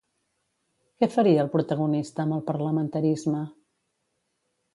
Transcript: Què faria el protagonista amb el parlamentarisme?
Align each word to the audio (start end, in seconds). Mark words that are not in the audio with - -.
Què 1.03 1.09
faria 1.15 1.43
el 1.43 1.51
protagonista 1.55 2.25
amb 2.25 2.37
el 2.39 2.41
parlamentarisme? 2.49 3.45